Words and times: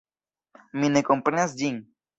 Mi 0.79 0.91
ne 0.97 1.05
komprenas 1.11 1.57
ĝin. 1.63 1.83